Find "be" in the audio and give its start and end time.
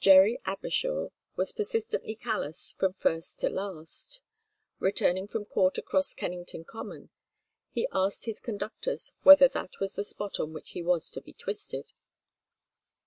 11.20-11.34